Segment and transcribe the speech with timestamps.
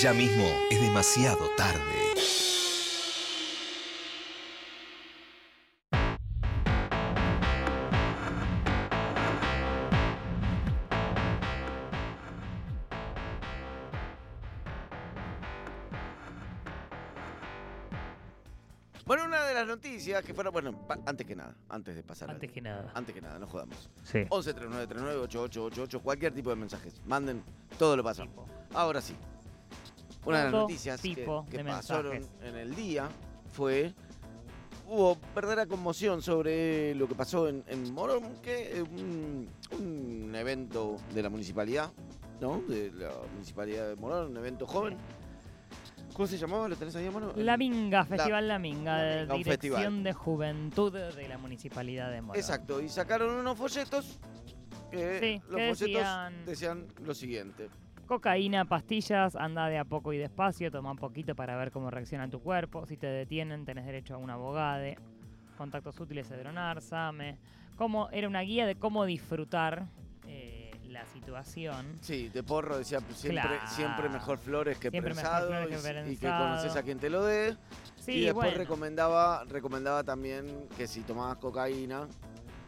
[0.00, 1.80] Ya mismo es demasiado tarde.
[19.06, 22.36] Bueno, una de las noticias que fueron, bueno, antes que nada, antes de pasar al-
[22.36, 22.90] Antes que nada.
[22.94, 23.90] Antes que nada, no jodamos.
[24.02, 24.24] Sí.
[24.30, 27.02] 11 3939 8888, cualquier tipo de mensajes.
[27.04, 27.42] Manden
[27.78, 28.28] todo lo pasado.
[28.28, 28.46] Tipo.
[28.72, 29.14] Ahora sí.
[30.26, 31.14] Una de las noticias que,
[31.50, 33.08] de pasaron en el día
[33.52, 33.92] fue.
[34.86, 39.48] Hubo verdadera conmoción sobre lo que pasó en, en Morón, que es un,
[39.80, 41.90] un evento de la municipalidad,
[42.38, 42.60] ¿no?
[42.68, 44.98] De la municipalidad de Morón, un evento joven.
[46.12, 46.68] ¿Cómo se llamaba?
[46.68, 47.32] ¿Lo tenés ahí mano?
[47.34, 50.04] La Minga, Festival La Minga, La de Minga, un Dirección festival.
[50.04, 52.36] de Juventud de la Municipalidad de Morón.
[52.38, 54.20] Exacto, y sacaron unos folletos
[54.90, 57.68] que Sí, los que folletos decían- decían lo siguiente.
[58.06, 62.28] Cocaína, pastillas, anda de a poco y despacio, toma un poquito para ver cómo reacciona
[62.28, 62.84] tu cuerpo.
[62.86, 64.84] Si te detienen, tenés derecho a un abogado.
[65.56, 67.38] Contactos útiles, Cedronar, SAME.
[67.76, 69.86] Cómo, era una guía de cómo disfrutar
[70.26, 71.98] eh, la situación.
[72.00, 73.66] Sí, de porro decía pues, siempre, Claro.
[73.68, 76.98] siempre mejor flores que Siempre mejor prensado, flores que y, y que conoces a quien
[76.98, 77.56] te lo dé.
[77.96, 82.06] Sí, y después bueno, recomendaba, recomendaba también que si tomabas cocaína,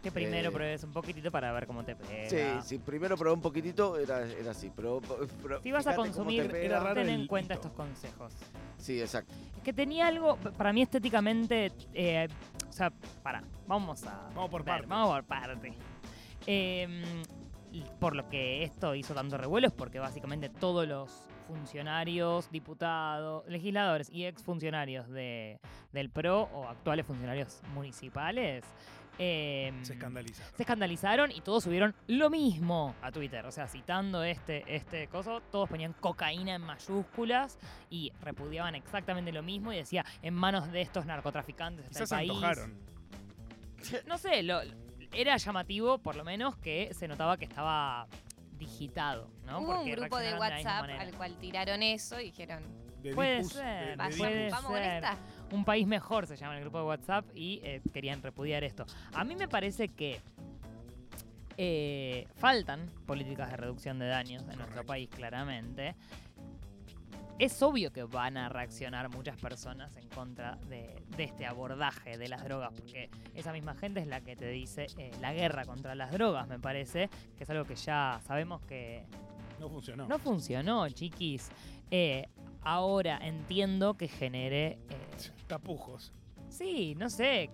[0.07, 2.31] que primero eh, pruebes un poquitito para ver cómo te pega.
[2.31, 5.01] sí, si primero probé un poquitito era, era así, pero,
[5.43, 6.95] pero Si vas a cómo te consumir, pega.
[6.95, 7.62] Ten en cuenta hito.
[7.67, 8.33] estos consejos.
[8.79, 9.34] Sí, exacto.
[9.57, 12.29] Es que tenía algo, para mí estéticamente, eh,
[12.69, 14.29] o sea, para, vamos a...
[14.34, 14.89] Vamos por ver, partes.
[14.89, 15.75] Vamos por parte.
[16.47, 17.25] Eh,
[17.73, 21.11] y por lo que esto hizo tanto revuelo es porque básicamente todos los
[21.49, 25.59] funcionarios, diputados, legisladores y exfuncionarios de,
[25.93, 28.65] del PRO o actuales funcionarios municipales
[29.19, 30.53] eh, Se escandalizaron.
[30.55, 33.45] se escandalizaron y todos subieron lo mismo a Twitter.
[33.47, 37.59] O sea, citando este, este coso, todos ponían cocaína en mayúsculas
[37.91, 42.31] y repudiaban exactamente lo mismo y decía en manos de estos narcotraficantes está el país.
[42.31, 42.75] antojaron.
[44.06, 44.60] No sé, lo,
[45.12, 48.06] era llamativo por lo menos que se notaba que estaba
[48.59, 49.60] digitado, ¿no?
[49.60, 52.65] Hubo un grupo de WhatsApp al cual tiraron eso y dijeron,
[53.03, 54.53] De Puede Dipus, ser, de- de vamos, puede Dipus.
[54.53, 54.95] vamos con ser.
[55.05, 55.19] esta.
[55.53, 58.84] Un país mejor se llama el grupo de WhatsApp y eh, querían repudiar esto.
[59.12, 60.21] A mí me parece que
[61.59, 65.95] eh, faltan políticas de reducción de daños en nuestro país, claramente.
[67.39, 72.28] Es obvio que van a reaccionar muchas personas en contra de, de este abordaje de
[72.28, 75.95] las drogas, porque esa misma gente es la que te dice eh, la guerra contra
[75.95, 79.05] las drogas, me parece, que es algo que ya sabemos que
[79.61, 80.07] No funcionó.
[80.09, 81.51] no funcionó, chiquis.
[81.91, 82.27] Eh,
[82.62, 84.97] ahora entiendo que genere, eh,
[85.47, 86.12] Tapujos.
[86.49, 87.50] sí, no sé,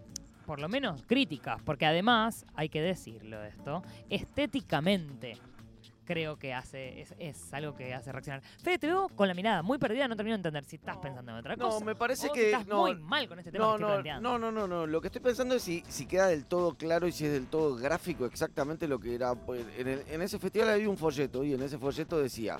[0.47, 5.37] por lo menos críticas, porque además, hay que decirlo esto, estéticamente
[6.05, 8.43] creo que hace, es, es algo que hace reaccionar.
[8.62, 11.31] Fede, te veo con la mirada muy perdida, no termino de entender si estás pensando
[11.31, 11.85] en otra No, cosa.
[11.85, 13.93] me parece o que estás no, muy mal con este tema No, que estoy no,
[14.03, 14.29] planteando.
[14.31, 14.87] no, no, no, no.
[14.87, 17.47] Lo que estoy pensando es si, si queda del todo claro y si es del
[17.47, 19.35] todo gráfico exactamente lo que era.
[19.37, 22.59] pues, En, el- en ese festival había un folleto y en ese folleto decía,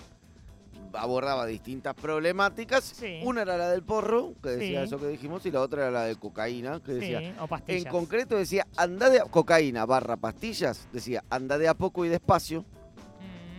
[0.94, 2.84] abordaba distintas problemáticas.
[2.84, 3.20] Sí.
[3.25, 4.86] Una era la del porro, que decía Sí.
[4.86, 7.20] eso que dijimos, y la otra era la de cocaína, que decía...
[7.20, 7.84] Sí, o pastillas.
[7.86, 12.08] En concreto decía, anda de a- cocaína barra pastillas, decía, anda de a poco y
[12.08, 12.64] despacio,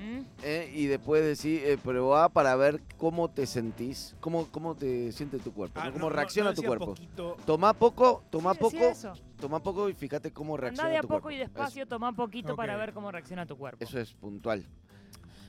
[0.06, 0.72] Mm, ¿eh?
[0.76, 5.54] y después decía, eh, probá para ver cómo te sentís, cómo, cómo te siente tu
[5.54, 6.88] cuerpo, Ah, cómo no- reacciona no tu cuerpo.
[6.88, 7.38] poquito.
[7.46, 9.14] Toma poco, toma sí, poco, eso.
[9.40, 11.36] toma poco y fíjate cómo reacciona Anda de a tu poco cuerpo.
[11.38, 13.84] y despacio, toma poquito para ver cómo reacciona tu cuerpo.
[13.84, 14.66] Eso es puntual.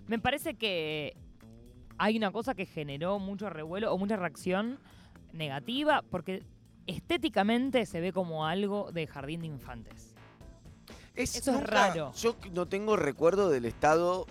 [0.06, 1.16] Me parece que
[1.98, 4.78] hay una cosa que generó mucho revuelo o mucha reacción
[5.32, 6.42] negativa porque
[6.86, 10.14] estéticamente se ve como algo de jardín de infantes.
[11.14, 12.12] Eso es raro.
[12.14, 14.26] Yo no tengo recuerdo del Estado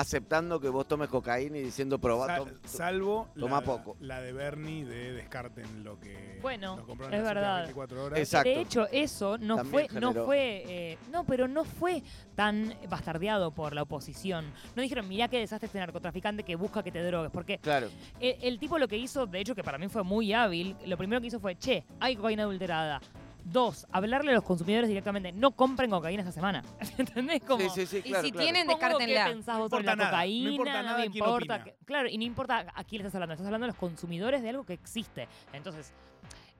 [0.00, 2.26] aceptando que vos tomes cocaína y diciendo probá.
[2.26, 3.96] Sal- tom- salvo toma la, poco.
[4.00, 7.56] la de Bernie de descarten lo que Bueno, compraron es las verdad.
[7.58, 8.18] 24 horas.
[8.18, 8.48] Exacto.
[8.48, 12.02] De hecho, eso no También fue, no fue, eh, no, pero no fue
[12.36, 14.52] tan bastardeado por la oposición.
[14.76, 17.88] No dijeron, mirá qué desastre este narcotraficante que busca que te drogues, porque Claro.
[18.20, 20.96] El, el tipo lo que hizo, de hecho, que para mí fue muy hábil, lo
[20.96, 23.00] primero que hizo fue, che, hay cocaína adulterada.
[23.44, 26.62] Dos, hablarle a los consumidores directamente, no compren cocaína esta semana.
[26.98, 27.42] ¿Entendés?
[27.42, 28.30] Como, Sí, sí, sí, Y si claro.
[28.32, 29.24] tienen, ¿cómo descártenla.
[29.24, 30.50] ¿Qué pensás No sobre la importa nada, no cocaína?
[30.50, 31.54] importa nada me quién importa.
[31.54, 31.64] opina.
[31.64, 34.42] que- claro, y no importa a quién le estás hablando, estás hablando a los consumidores
[34.42, 35.28] de algo que existe.
[35.52, 35.92] Entonces,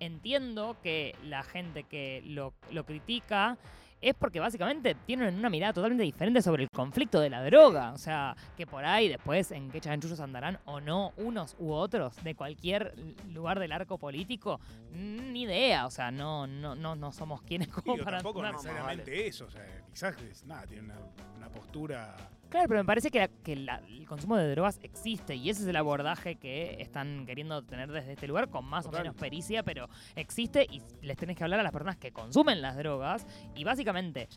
[0.01, 3.59] entiendo que la gente que lo, lo critica
[4.01, 7.93] es porque básicamente tienen una mirada totalmente diferente sobre el conflicto de la droga.
[7.93, 12.15] O sea, que por ahí después en qué chanchullos andarán o no unos u otros
[12.23, 12.95] de cualquier
[13.33, 14.61] lugar del arco político,
[14.93, 15.87] mm, ni idea.
[15.87, 19.47] O sea, no, no, no, no somos quienes como Digo, para tampoco necesariamente eso.
[19.47, 20.99] O sea, quizás es- nada, tiene una,
[21.37, 22.17] una postura
[22.49, 25.63] Claro, pero me parece que, la- que la- el consumo de drogas existe y ese
[25.63, 29.01] es el abordaje que están queriendo tener desde este lugar con más Total.
[29.01, 32.63] o menos pericia, pero existe y les tenés que hablar a las personas que consumen
[32.63, 34.29] las drogas y básicamente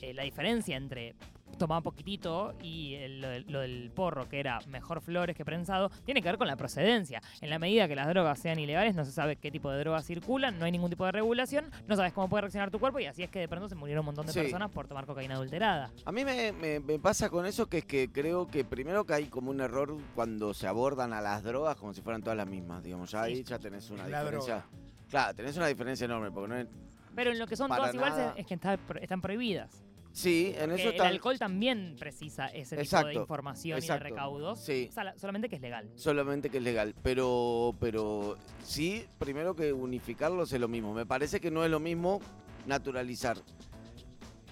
[0.00, 1.14] eh, la diferencia entre
[1.58, 5.90] tomar poquitito y el- lo, del, lo del porro, que era mejor flores que prensado,
[6.04, 7.20] tiene que ver con la procedencia.
[7.40, 10.04] En la medida que las drogas sean ilegales, no se sabe qué tipo de drogas
[10.06, 13.06] circulan, no hay ningún tipo de regulación, no sabes cómo puede reaccionar tu cuerpo y
[13.06, 14.40] así es que de pronto se murieron un montón de Sí.
[14.40, 15.90] personas por tomar cocaína adulterada.
[16.04, 19.14] A mí me, me- me pasa con eso que es que creo que primero que
[19.14, 22.46] hay como un error cuando se abordan a las drogas como si fueran todas las
[22.48, 23.44] mismas, digamos, ya ahí Sí.
[23.44, 24.54] ya tenés una La diferencia.
[24.56, 24.68] droga.
[25.10, 26.66] Claro, tenés una diferencia enorme, porque no es...
[27.14, 29.82] Pero en lo que son todas iguales es que está- están prohibidas.
[30.12, 31.08] Sí, en eso el está...
[31.08, 34.60] alcohol también precisa ese tipo de Exacto, información y de recaudos.
[34.60, 34.90] Sí.
[35.16, 35.90] Solamente que es legal.
[35.96, 40.92] Solamente que es legal, pero, pero sí, primero que unificarlos es lo mismo.
[40.92, 42.20] Me parece que no es lo mismo
[42.66, 43.38] naturalizar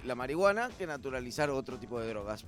[0.04, 2.46] la marihuana que naturalizar otro tipo de drogas.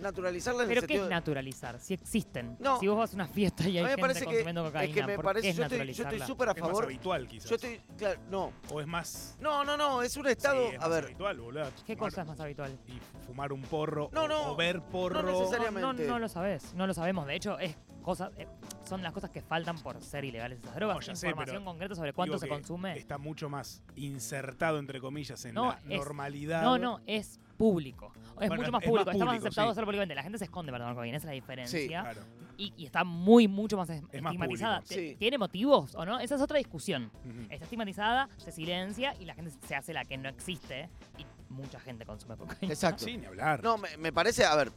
[0.00, 1.78] Naturalizarla en Pero el ¿qué es de- naturalizar?
[1.80, 2.56] Si existen.
[2.58, 2.80] No.
[2.80, 4.64] Si vos vas a una fiesta y hay A mí me gente parece que, consumiendo
[4.64, 6.26] cocaína, es que me ¿por parece, qué es yo estoy, yo estoy naturalizarla?
[6.26, 6.84] súper a Es más favor.
[6.84, 7.48] habitual, quizás.
[7.50, 9.36] Yo estoy, claro, no, O es más.
[9.40, 11.64] no, no, no, es un estado, Sí, es a más ver, habitual, boludo.
[11.86, 12.78] ¿Qué Fumar- cosa es más habitual?
[12.88, 14.10] Y fumar un porro.
[14.12, 15.22] No, o- no, O ver porro.
[15.22, 15.80] no No, necesariamente.
[16.06, 17.26] no, no lo sabes, no lo sabemos.
[17.26, 18.46] De hecho, es cosas, eh,
[18.86, 20.96] son las cosas que faltan por ser ilegales esas drogas.
[20.96, 22.98] No, ya sé, Información pero concreta sobre cuánto Digo se que consume.
[22.98, 26.62] Está mucho más insertado, entre comillas, en No, la es- normalidad.
[26.62, 28.12] No, no, es público.
[28.40, 29.70] Es Bueno, mucho más es público, más está más aceptado sí.
[29.72, 30.14] hacerlo públicamente.
[30.14, 32.02] La gente se esconde para tomar cocaína, esa es la diferencia.
[32.02, 32.20] Claro.
[32.56, 34.82] y, y está muy, mucho más es- más estigmatizada.
[34.84, 35.16] Sí.
[35.18, 36.18] ¿Tiene motivos o no?
[36.20, 37.10] Esa es otra discusión.
[37.50, 40.88] Está estigmatizada, se silencia y la gente se hace la que no existe.
[41.18, 42.72] Y mucha gente consume cocaína.
[42.72, 43.04] exacto.
[43.04, 43.62] Sí, ni hablar.
[43.62, 44.72] No, me, me parece, a ver,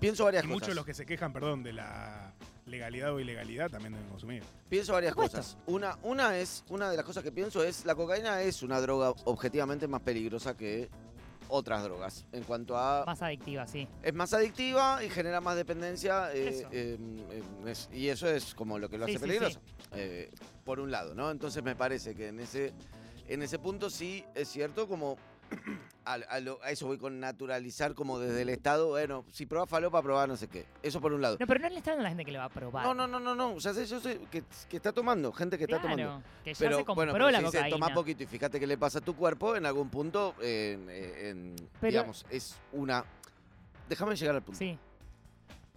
[0.00, 0.54] pienso varias y cosas.
[0.54, 2.32] muchos de los que se quejan, perdón, de la
[2.64, 4.42] legalidad o ilegalidad también deben consumir.
[4.70, 5.58] Pienso varias cosas.
[5.66, 9.10] Una, una es, una de las cosas que pienso es, la cocaína es una droga
[9.24, 10.88] objetivamente más peligrosa que
[11.54, 12.24] otras drogas.
[12.32, 13.86] En cuanto a Más adictiva, sí.
[14.02, 16.68] es más adictiva y genera más dependencia eh, Eso.
[16.72, 16.98] eh,
[17.66, 19.60] es- y eso es como lo que lo Sí, hace sí, peligroso
[19.94, 20.30] eh,
[20.64, 22.72] por un lado no entonces me parece que en ese
[23.28, 25.16] en ese punto sí es cierto como
[26.04, 29.68] a, a lo- a eso voy con naturalizar como desde el estado bueno si probás
[29.68, 32.00] falopa probá no sé qué eso por un lado No, pero no le está dando
[32.00, 32.84] a la gente que le va a probar.
[32.84, 35.64] no no no no no ya sé yo sé que, que está tomando gente que
[35.64, 37.70] está tomando que ya pero se compró bueno, pero la si cocaína.
[37.70, 41.56] toma poquito y fíjate qué le pasa a tu cuerpo, en algún punto, en- en-
[41.80, 43.04] Pero- digamos, es una...
[43.88, 44.58] Déjame llegar al punto.
[44.58, 44.78] Sí,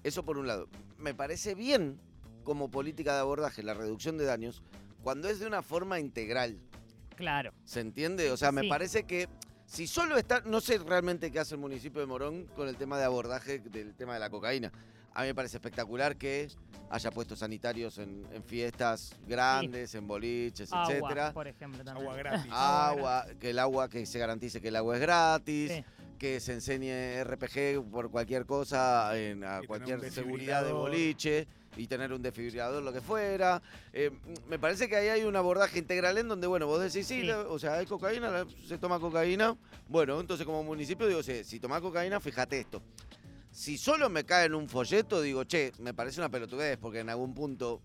[0.04, 0.68] Eso por un lado.
[0.98, 2.00] Me parece bien
[2.44, 4.62] como política de abordaje la reducción de daños
[5.04, 6.58] cuando es de una forma integral.
[7.16, 7.52] claro.
[7.66, 8.32] ¿Se entiende?
[8.32, 8.70] O sea, me Sí.
[8.70, 9.28] parece que
[9.66, 10.42] si solo está...
[10.46, 13.94] No sé realmente qué hace el municipio de Morón con el tema de abordaje del
[13.96, 14.72] tema de la cocaína.
[15.14, 16.50] A mí me parece espectacular que
[16.90, 21.34] haya puestos sanitarios en, en fiestas grandes, en boliches, Agua, etcétera.
[21.34, 22.06] por ejemplo, también.
[22.08, 22.52] Agua gratis.
[22.54, 25.86] agua, que el agua, que se garantice que el agua es gratis, Sí.
[26.20, 32.14] que se enseñe RPG por cualquier cosa, en, a cualquier seguridad de boliche y tener
[32.14, 33.62] un desfibrilador, lo que fuera.
[33.94, 34.12] Eh,
[34.48, 37.24] me parece que ahí hay un abordaje integral en donde, bueno, vos decís, sí, Sí.
[37.28, 39.58] la- o sea, hay cocaína, la- se toma cocaína.
[39.88, 42.82] Bueno, entonces como municipio digo, sí, si tomás cocaína, fíjate esto.
[43.52, 47.10] Si solo me cae en un folleto, digo, che, me parece una pelotudez, porque en
[47.10, 47.82] algún punto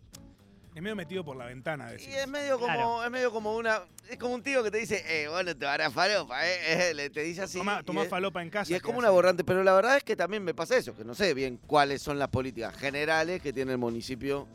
[0.75, 1.89] Es medio metido por la ventana.
[1.91, 2.15] y Decís.
[2.15, 3.05] es medio como, Claro.
[3.05, 5.81] es medio como una, es como un tío que te dice, eh, bueno, te van
[5.81, 6.59] a falopa, eh,
[6.91, 7.59] eh, le- te dice así.
[7.59, 8.71] Toma, y toma falopa en casa.
[8.71, 9.09] y es ¿qué como un hace?
[9.09, 12.01] aborrante, pero la verdad es que también me pasa eso, que no sé bien cuáles
[12.03, 14.47] son las políticas generales que tiene el municipio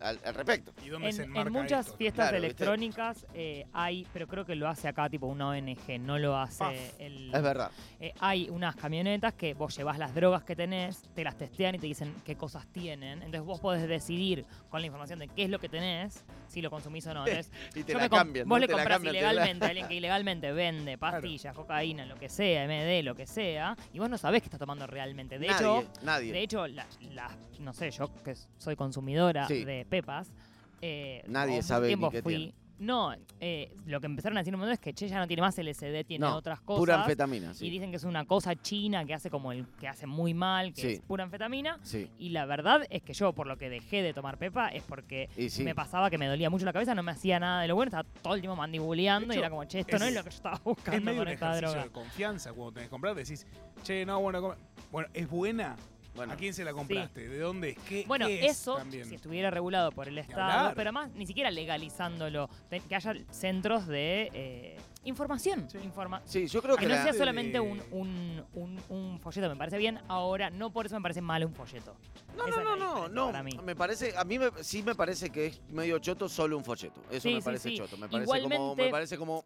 [0.00, 0.72] al, al respecto.
[0.84, 1.98] ¿Y dónde se En, en enmarca muchas esto?
[1.98, 6.36] fiestas electrónicas eh, hay, pero creo que lo hace acá tipo una ONG, no lo
[6.36, 6.74] hace Paf.
[7.00, 7.34] el...
[7.34, 7.70] Es verdad.
[8.00, 11.78] Eh, hay unas camionetas que vos llevas las drogas que tenés, te las testean y
[11.78, 13.18] te dicen qué cosas tienen.
[13.22, 16.70] Entonces vos podés decidir con la información de qué es lo que tenés, si lo
[16.70, 17.26] consumís o no.
[17.26, 18.48] Entonces, Y te la cambian.
[18.48, 18.60] vos ¿no?
[18.60, 22.16] le Te compras cambian, te la- ilegalmente a alguien que ilegalmente vende pastillas, cocaína, lo
[22.16, 25.38] que sea, MD, lo que sea, y vos no sabés qué está tomando realmente.
[25.38, 26.32] De nadie, hecho, nadie.
[26.32, 29.64] de hecho, la, la- no sé, yo que soy consumidora Sí.
[29.64, 30.32] de pepas,
[30.80, 32.54] eh, Nadie sabe ni qué fui- tiene.
[32.78, 35.26] No, eh, lo que empezaron a decir en un momento es que che ya no
[35.26, 36.78] tiene más LSD, tiene No, otras cosas.
[36.80, 37.68] Pura anfetamina, Y sí.
[37.68, 40.80] dicen que es una cosa china que hace como el que hace muy mal, que
[40.80, 40.88] Sí.
[40.94, 41.78] es pura anfetamina.
[41.82, 44.82] Sí, Y la verdad es que yo, por lo que dejé de tomar pepa, es
[44.82, 45.62] porque y sí.
[45.62, 47.90] me pasaba que me dolía mucho la cabeza, no me hacía nada de lo bueno,
[47.90, 50.30] estaba todo el tiempo mandibuleando y era como, che, esto no es- es lo que
[50.30, 51.82] yo estaba Es buscando medio con un esta droga.
[51.84, 53.14] de confianza cuando tenés que comprar.
[53.14, 53.46] Decís,
[53.82, 54.56] che, no, bueno, come-
[54.90, 55.76] bueno, ¿es buena?
[56.14, 57.28] Bueno, ¿A quién se la compraste?
[57.28, 57.78] ¿De dónde es?
[57.88, 59.08] ¿Qué Bueno, qué es eso, también?
[59.08, 62.48] si estuviera regulado por el Estado, pero además ni siquiera legalizándolo,
[62.88, 65.68] que haya centros de eh, información.
[65.70, 65.78] Sí.
[65.82, 69.20] Informa sí, yo creo que, que no la- sea de- solamente un, un, un, un
[69.20, 70.00] folleto, me parece bien.
[70.08, 71.94] Ahora, no por eso me parece mal un folleto.
[72.36, 73.52] No, Esa no, no, no, para mí.
[73.64, 77.00] Me parece, a mí me- sí me parece que es medio choto solo un folleto.
[77.10, 77.76] Eso Sí, me sí, parece sí.
[77.78, 77.96] choto.
[77.96, 79.44] Me parece como, Igualmente, me parece como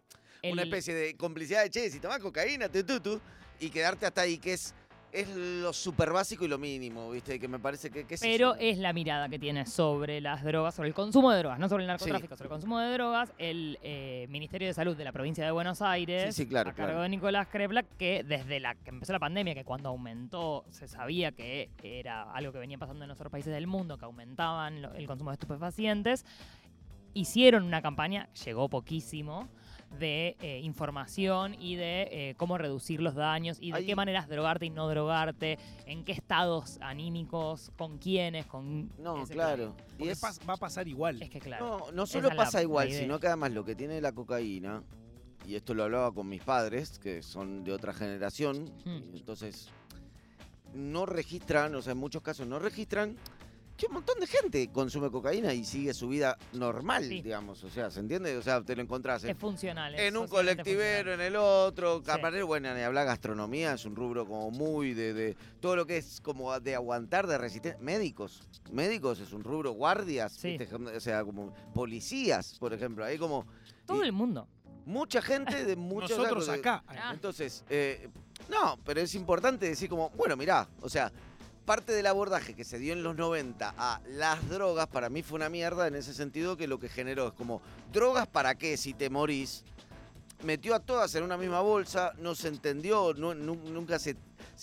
[0.50, 3.20] una especie de complicidad de che, si tomás cocaína, tu, tu, tu,
[3.60, 4.74] y quedarte hasta ahí, que es
[5.14, 7.38] es lo súper básico y lo mínimo, ¿viste?
[7.38, 10.74] Que me parece que, que es Pero es la mirada que tiene sobre las drogas,
[10.74, 13.78] sobre el consumo de drogas, no sobre el narcotráfico, sobre el consumo de drogas, el
[13.82, 16.88] eh, Ministerio de Salud de la provincia de Buenos Aires, Sí, sí, claro, a cargo
[16.90, 17.02] claro.
[17.02, 21.30] de Nicolás Krepla, que desde la que empezó la pandemia, que cuando aumentó se sabía
[21.32, 25.06] que era algo que venía pasando en otros países del mundo, que aumentaban lo- el
[25.06, 26.26] consumo de estupefacientes,
[27.14, 29.48] hicieron una campaña, llegó poquísimo,
[29.98, 34.66] de eh, información y de eh, cómo reducir los daños y de qué maneras drogarte
[34.66, 38.90] y no drogarte, en qué estados anímicos, con quiénes, con...
[38.98, 39.74] No, claro.
[39.94, 41.22] Y Porque es, pas- va a pasar igual.
[41.22, 41.86] Es que claro.
[41.92, 44.82] no, solo la- pasa igual, la sino que además lo que tiene la cocaína,
[45.46, 49.14] y esto lo hablaba con mis padres, que son de otra generación, Hmm.
[49.14, 49.68] y entonces
[50.72, 53.16] no registran, o sea, en muchos casos no registran
[53.76, 57.22] que un montón de gente consume cocaína y sigue su vida normal, Sí.
[57.22, 57.64] digamos.
[57.64, 58.36] O sea, ¿se entiende?
[58.36, 59.94] O sea, te lo encontrás en, Es funcional.
[59.94, 62.00] es en un colectivero, en el otro.
[62.04, 62.10] Sí.
[62.10, 65.96] Aparte, bueno, ni hablar gastronomía, es un rubro como muy de, de- todo lo que
[65.96, 67.80] es como de aguantar, de resistencia.
[67.82, 70.56] Médicos, médicos es un rubro, guardias, Sí.
[70.96, 73.04] o sea, como policías, por ejemplo.
[73.04, 73.44] Hay como
[73.86, 74.46] Todo y el mundo.
[74.86, 76.84] mucha gente de muchos Nosotros de- acá.
[76.86, 77.10] Ah.
[77.12, 78.08] Entonces, eh,
[78.48, 81.10] no, pero es importante decir como, bueno, mirá, o sea,
[81.64, 85.36] parte del abordaje que se dio en los 90 a las drogas, para mí fue
[85.36, 88.92] una mierda en ese sentido que lo que generó es como, drogas para qué si
[88.94, 89.64] te morís,
[90.42, 94.16] metió a todas en una misma bolsa, no se entendió, nunca se,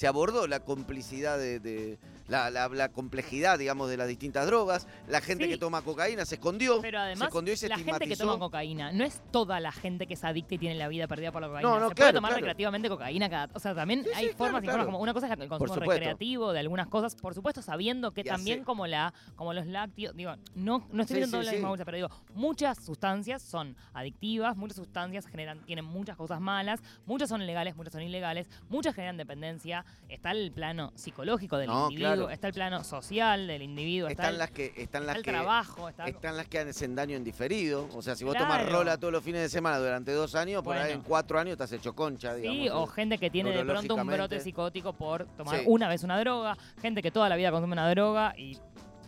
[0.08, 1.98] abordó la complicidad de-
[2.32, 4.88] la, la- la complejidad, digamos, de las distintas drogas.
[5.08, 5.50] La gente Sí.
[5.52, 6.82] que toma cocaína se escondió.
[6.82, 9.72] Pero se además, escondió y se la gente que toma cocaína no es toda la
[9.72, 11.70] gente que es adicta y tiene la vida perdida por la cocaína.
[11.70, 12.40] No, no, Se claro, puede tomar claro.
[12.42, 13.50] recreativamente cocaína cada.
[13.54, 15.48] O sea, también Sí, hay sí, formas claro, y formas como una cosa es el
[15.50, 19.54] consumo recreativo de algunas cosas, por supuesto sabiendo que Y también hace- como la como
[19.54, 23.42] los lácteos, digo, no no estoy viendo todo la misma bolsa, pero digo, muchas sustancias
[23.42, 28.48] son adictivas, muchas sustancias generan tienen muchas cosas malas, muchas son legales, muchas son ilegales,
[28.70, 33.62] muchas generan dependencia, está el plano psicológico del No, individuo, está el plano social del
[33.62, 36.48] individuo, está Están el, las que están está las el que trabajo, está están las
[36.48, 37.88] que hacen daño en diferido.
[37.96, 38.72] O sea, si vos tomás Claro.
[38.80, 41.72] rola todos los fines de semana durante dos años, por ahí en cuatro años has
[41.72, 42.60] hecho concha, digamos.
[42.62, 42.88] Sí, o eh.
[42.96, 45.66] gente que tiene de pronto un brote psicótico por tomar Sí.
[45.68, 48.58] una vez una droga, gente que toda la vida consume una droga y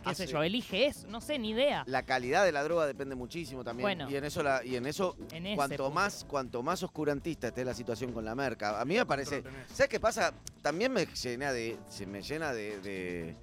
[0.04, 1.84] qué sé Hace- yo, elige eso, no sé, ni idea.
[1.86, 3.84] La calidad de la droga depende muchísimo también.
[3.84, 4.10] Bueno.
[4.10, 5.90] y en eso, la, y en eso En cuanto punto.
[5.90, 9.42] más cuanto más oscurantista esté la situación con la merca, a mí me parece...
[9.72, 10.32] ¿Sabes qué pasa?
[10.62, 13.36] También me llena de, se me llena de, de,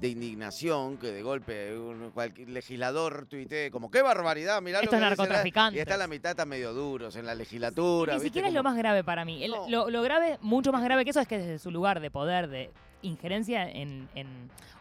[0.00, 5.04] de indignación que de golpe un, cualquier legislador tuitee como qué barbaridad, mirá Estos lo
[5.04, 5.28] que dice la-".
[5.28, 5.76] narcotraficantes.
[5.78, 8.14] Y está la mitad está medio duros en la legislatura.
[8.14, 8.28] Ni ¿viste?
[8.28, 9.44] siquiera es lo más grave para mí.
[9.44, 9.68] El- No.
[9.68, 12.48] lo, lo grave, mucho más grave que eso, es que desde su lugar de poder,
[12.48, 12.70] de
[13.02, 14.26] injerencia en, en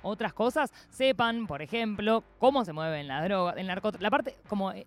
[0.02, 4.72] otras cosas, sepan, por ejemplo, cómo se mueven las drogas, el narco, la parte, como
[4.72, 4.86] eh,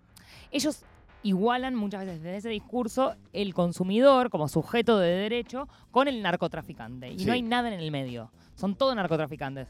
[0.51, 0.83] ellos
[1.23, 7.09] igualan muchas veces desde ese discurso el consumidor como sujeto de derecho con el narcotraficante.
[7.11, 7.25] Y Sí.
[7.25, 8.29] no hay nada en el medio.
[8.55, 9.67] Son todos narcotraficantes.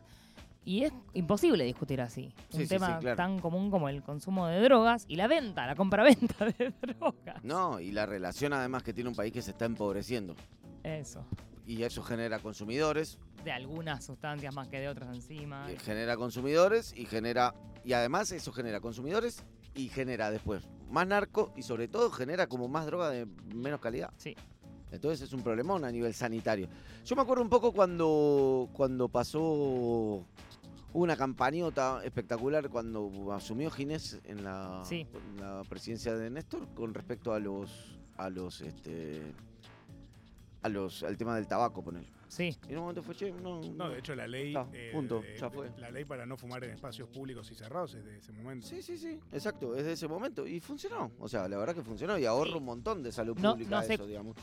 [0.65, 2.31] Y es imposible discutir así.
[2.49, 3.17] Sí, Un sí, tema claro.
[3.17, 7.43] tan común como el consumo de drogas y la venta, la compra-venta de drogas.
[7.43, 10.35] No, y la relación además que tiene un país que se está empobreciendo.
[10.81, 11.23] Eso.
[11.65, 15.71] Y eso genera consumidores, de algunas sustancias más que de otras encima.
[15.71, 17.53] eh, genera consumidores y genera.
[17.85, 19.43] Y además eso genera consumidores
[19.73, 24.11] y genera después más narco y sobre todo genera como más droga de menos calidad.
[24.17, 24.35] Sí.
[24.91, 26.67] Entonces es un problemón a nivel sanitario.
[27.03, 30.23] Yo me acuerdo un poco cuando, cuando pasó
[30.93, 35.07] una campañota espectacular cuando asumió Ginés en la, Sí.
[35.13, 39.33] en la presidencia de Néstor con respecto a los a los este
[40.63, 42.05] a los al tema del tabaco poner.
[42.27, 42.57] Sí.
[42.67, 45.37] Y en un momento fue che, no, No, de hecho la ley, eh, punto, de-
[45.37, 45.69] ya fue.
[45.77, 48.65] la ley para no fumar en espacios públicos y cerrados es de ese momento.
[48.65, 51.11] Sí, sí, sí, exacto, es de ese momento y funcionó.
[51.19, 52.57] O sea, la verdad que funcionó y ahorra Sí.
[52.57, 54.35] un montón de salud No- pública no sé- eso, digamos.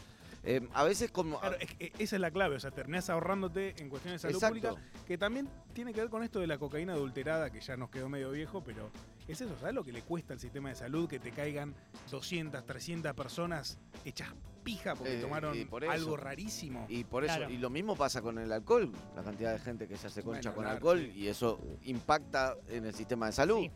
[0.42, 3.74] Eh, a veces como Claro, es que esa es la clave, o sea, terminás ahorrándote
[3.78, 4.70] en cuestiones de salud Exacto.
[4.76, 7.90] pública, que también tiene que ver con esto de la cocaína adulterada, que ya nos
[7.90, 8.88] quedó medio viejo, pero
[9.28, 11.74] es eso, ¿sabes lo que le cuesta al sistema de salud que te caigan
[12.10, 14.28] 200, 300 personas hechas
[14.64, 15.92] pija porque Eh, tomaron por eso.
[15.92, 16.84] algo rarísimo?
[16.88, 17.50] Y por eso, Claro.
[17.52, 20.50] y lo mismo pasa con el alcohol, la cantidad de gente que se hace concha
[20.50, 21.20] Bueno, con claro, alcohol sí.
[21.20, 23.70] y eso impacta en el sistema de salud, Sí.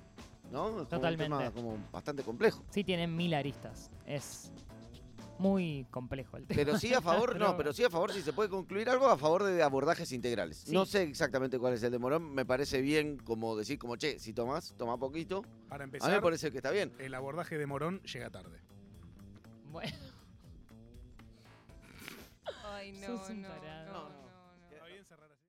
[0.53, 0.83] ¿no?
[0.83, 2.63] Es como un tema como bastante complejo.
[2.71, 3.91] Sí, tienen mil aristas.
[4.07, 4.53] Es
[5.45, 6.57] muy complejo el tema.
[6.57, 9.19] Pero sí a favor, no, Pero- sí a favor, si se puede concluir algo, a
[9.19, 10.57] favor de abordajes integrales.
[10.67, 10.73] Sí.
[10.73, 14.19] No sé exactamente cuál es el de Morón, me parece bien como decir, como, che,
[14.19, 15.43] si tomás, toma poquito.
[15.69, 16.93] Para A mí empezar, me parece que está bien.
[16.99, 18.59] el abordaje de Morón llega tarde.
[19.71, 19.93] Bueno,
[22.65, 23.49] Ay, no, no,
[23.93, 24.24] no.